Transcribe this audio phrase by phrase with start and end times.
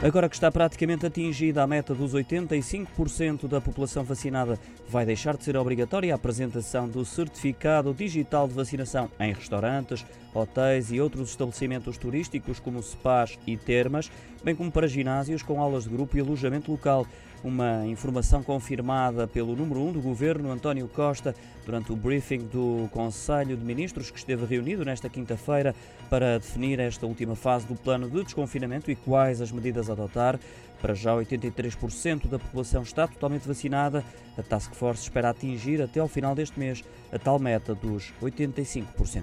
[0.00, 4.56] Agora que está praticamente atingida a meta dos 85% da população vacinada,
[4.88, 10.92] vai deixar de ser obrigatória a apresentação do certificado digital de vacinação em restaurantes, hotéis
[10.92, 14.08] e outros estabelecimentos turísticos como spas e termas,
[14.44, 17.04] bem como para ginásios com aulas de grupo e alojamento local.
[17.42, 21.34] Uma informação confirmada pelo número 1 um do governo, António Costa,
[21.64, 25.74] durante o briefing do Conselho de Ministros que esteve reunido nesta quinta-feira
[26.10, 30.38] para definir esta última fase do plano de desconfinamento e quais as medidas a adotar.
[30.80, 34.04] Para já, 83% da população está totalmente vacinada.
[34.36, 36.82] A Task Force espera atingir até ao final deste mês
[37.12, 39.22] a tal meta dos 85%.